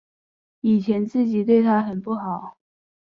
[0.61, 2.57] 以前自己对她很不好